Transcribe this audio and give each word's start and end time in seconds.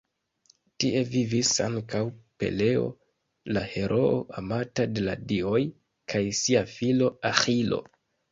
Tie 0.83 1.01
vivis 1.15 1.49
ankaŭ 1.65 1.99
Peleo, 2.43 2.87
la 3.57 3.63
heroo 3.75 4.17
amata 4.41 4.87
de 4.95 5.05
la 5.09 5.15
dioj, 5.33 5.61
kaj 6.15 6.23
sia 6.41 6.67
filo 6.75 7.11
Aĥilo. 7.33 7.83